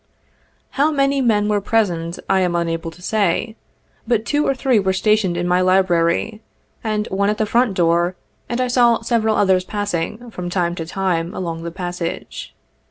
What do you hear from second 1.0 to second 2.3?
men were present,